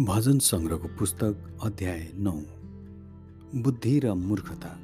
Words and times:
भजन 0.00 0.38
सङ्ग्रहको 0.38 0.88
पुस्तक 0.88 1.58
अध्याय 1.62 2.12
नौ। 2.14 2.32
बुद्धि 3.62 3.98
र 3.98 4.12
मूर्खता। 4.14 4.78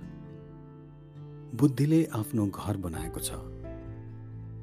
बुद्धिले 1.55 2.05
आफ्नो 2.05 2.47
घर 2.47 2.77
बनाएको 2.77 3.21
छ। 3.21 3.31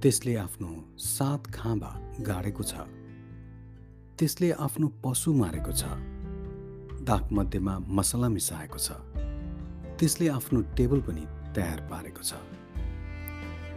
त्यसले 0.02 0.36
आफ्नो 0.36 0.86
सात 0.98 1.48
खाँबा 1.48 2.02
गाडेको 2.21 2.64
छ। 2.64 2.74
त्यसले 4.20 4.52
आफ्नो 4.52 4.88
पशु 4.88 5.34
मारेको 5.34 5.71
छ। 5.71 5.84
दागमध्येमा 7.04 7.79
मसला 7.79 8.29
मिसाएको 8.29 8.78
छ। 8.78 8.92
त्यसले 10.00 10.28
आफ्नो 10.28 10.61
टेबल 10.61 11.02
पनि 11.02 11.25
तयार 11.56 11.79
पारेको 11.82 12.24
छ। 12.24 12.34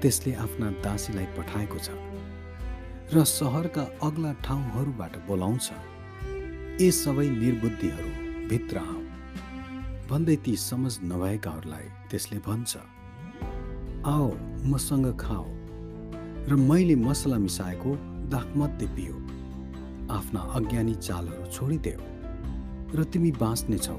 त्यसले 0.02 0.34
आफ्ना 0.34 0.70
दासीलाई 0.70 1.24
पठाएको 1.24 1.78
छ। 1.78 1.90
र 3.14 3.24
सहरका 3.24 3.82
अग्ला 4.02 4.32
ठाउँहरूबाट 4.32 5.16
बोलाउँछ। 5.16 5.91
ए 6.80 6.90
सबै 6.90 7.28
निर्बुद्धिहरू 7.30 8.10
भित्र 8.48 8.78
आऊ 8.78 9.00
भन्दै 10.10 10.36
ती 10.44 10.54
समझ 10.56 10.92
नभएकाहरूलाई 11.04 11.88
त्यसले 12.10 12.38
भन्छ 12.46 12.76
आओ 14.06 14.28
मसँग 14.72 15.08
खाओ 15.20 15.44
र 16.48 16.56
मैले 16.70 16.94
मसला 16.98 17.38
मिसाएको 17.38 17.90
दाखमध्ये 18.32 18.86
पियो। 18.96 19.16
आफ्ना 20.10 20.40
अज्ञानी 20.58 20.94
चालहरू 21.06 21.50
छोडिदेऊ 21.52 22.00
र 22.96 23.04
तिमी 23.12 23.30
बाँच्नेछौ 23.42 23.98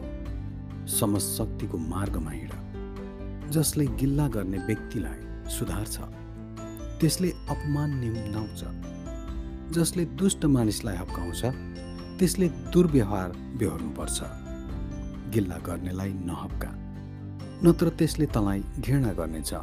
समझ 0.98 1.22
शक्तिको 1.22 1.78
मार्गमा 1.78 2.32
हिँड 2.32 3.52
जसले 3.52 3.86
गिल्ला 4.02 4.28
गर्ने 4.28 4.58
व्यक्तिलाई 4.68 5.20
सुधार्छ। 5.50 5.96
त्यसले 7.00 7.30
अपमान 7.50 7.90
निम्नाउँछ 8.00 8.62
जसले 9.78 10.06
दुष्ट 10.20 10.46
मानिसलाई 10.56 10.96
हप्काउँछ 10.96 11.44
त्यसले 12.20 12.50
दुर्व्यवहार 12.50 13.32
बेहोर्नुपर्छ। 13.32 14.22
गिल्ला 15.34 15.58
गर्नेलाई 15.58 16.14
नहप्का। 16.14 16.70
नत्र 17.64 17.90
त्यसले 17.90 18.26
तँलाई 18.26 18.64
घृणा 18.80 19.14
गर्नेछ। 19.14 19.54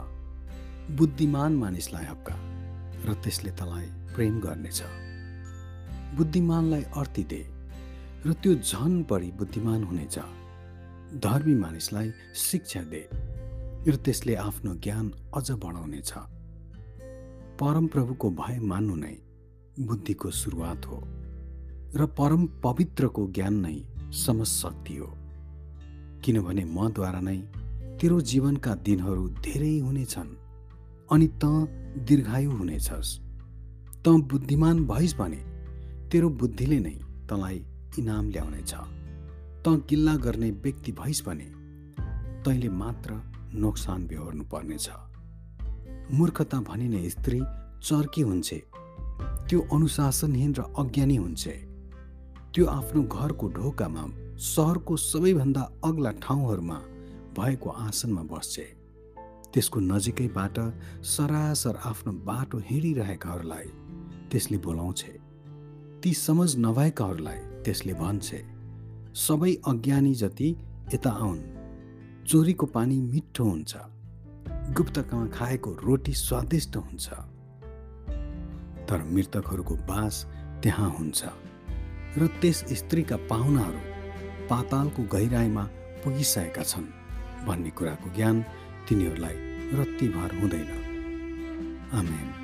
बुद्धिमान 0.97 1.53
मानिसलाई 1.56 2.05
हप्का 2.05 2.34
र 3.05 3.15
त्यसले 3.15 3.51
तँलाई 3.51 3.87
प्रेम 4.15 4.41
गर्नेछ। 4.41 4.83
बुद्धिमानलाई 6.17 6.83
अर्थी 6.83 7.25
दे 7.25 7.43
र 8.27 8.33
त्यो 8.33 8.55
झन 8.55 9.06
बढी 9.11 9.31
बुद्धिमान 9.31 9.84
हुनेछ। 9.84 10.19
धर्मी 11.23 11.55
मानिसलाई 11.55 12.12
शिक्षा 12.34 12.83
दे 12.83 13.09
र 13.91 13.97
त्यसले 13.97 14.34
आफ्नो 14.34 14.75
ज्ञान 14.75 15.12
अझ 15.37 15.51
बढाउनेछ। 15.51 16.12
परमप्रभुको 17.61 18.31
भय 18.31 18.59
मान्नु 18.59 18.95
नै 18.97 19.17
बुद्धिको 19.81 20.31
सुरुवात 20.31 20.87
हो। 20.87 21.20
र 21.97 22.07
परम 22.07 22.47
पवित्रको 22.47 23.27
ज्ञान 23.27 23.55
नै 23.55 23.85
समशक्ति 24.13 24.97
हो। 24.97 25.07
किनभने 26.25 26.65
मद्वारा 26.65 27.21
नै 27.21 27.37
तेरो 28.01 28.21
जीवनका 28.21 28.75
दिनहरू 28.75 29.29
धेरै 29.29 29.79
हुनेछन् 29.79 30.37
अनि 31.13 31.27
त 31.27 31.45
दीर्घायु 31.99 32.51
हुनेछस्। 32.51 33.19
त 34.05 34.09
बुद्धिमान 34.09 34.85
भइस् 34.87 35.17
भने 35.17 35.41
तेरो 36.11 36.29
बुद्धिले 36.31 36.79
नै 36.81 36.97
तँलाई 37.29 37.65
इनाम 37.99 38.31
ल्याउनेछ। 38.31 38.75
त 39.65 39.69
गिल्ला 39.69 40.17
गर्ने 40.17 40.51
व्यक्ति 40.51 40.93
भइस् 40.93 41.25
भने 41.27 41.49
तैँले 42.45 42.69
मात्र 42.69 43.11
नोक्सान 43.55 44.07
बेहोर्नु 44.07 44.45
पर्नेछ। 44.45 44.89
मूर्खता 46.13 46.61
भनिने 46.61 47.11
स्त्री 47.11 47.41
चर्की 47.83 48.23
हुन्छ 48.23 48.55
त्यो 49.49 49.61
अनुशासनहीन 49.73 50.55
र 50.55 50.61
अज्ञानी 50.79 51.17
हुन्छ। 51.17 51.70
त्यो 52.55 52.67
आफ्नो 52.67 53.03
घरको 53.03 53.48
ढोकामा 53.48 54.05
सहरको 54.37 54.97
सबैभन्दा 54.97 55.61
अग्ला 55.84 56.11
ठाउँहरूमा 56.11 56.78
भएको 57.38 57.71
आसनमा 57.71 58.22
बस्छे 58.22 58.62
त्यसको 59.55 59.81
नजिकैबाट 59.81 60.59
सरासर 61.05 61.77
आफ्नो 61.84 62.12
बाटो 62.12 62.59
हिँडिरहेकाहरूलाई 62.59 63.69
त्यसले 64.31 64.59
बोलाउँछे 64.59 65.12
ती 66.03 66.15
समझ 66.15 66.50
नभएकाहरूलाई 66.56 67.38
त्यसले 67.65 67.94
भन्छे 67.94 68.41
सबै 69.15 69.53
अज्ञानी 69.67 70.15
जति 70.15 70.49
यता 70.94 71.11
आउन् 71.11 71.43
चोरीको 72.27 72.67
पानी 72.67 73.00
मिठो 73.00 73.44
हुन्छ 73.44 73.77
गुप्तकामा 74.77 75.27
खाएको 75.27 75.71
रोटी 75.82 76.12
स्वादिष्ट 76.15 76.77
हुन्छ। 76.77 77.09
तर 78.88 79.03
मृतकहरूको 79.12 79.75
बास 79.75 80.27
त्यहाँ 80.62 80.91
हुन्छ। 80.99 81.25
र 82.19 82.26
त्यस 82.26 82.65
स्त्रीका 82.72 83.16
पाहुनाहरू 83.16 83.81
पातालको 84.50 85.03
गहिराईमा 85.03 85.65
पुगिसकेका 86.04 86.62
छन् 86.62 86.88
भन्ने 87.47 87.71
कुराको 87.71 88.15
ज्ञान 88.15 88.43
तिनीहरूलाई 88.88 89.37
रत्तिभर 89.78 90.31
हुँदैन। 90.41 90.70
आमेन। 91.93 92.40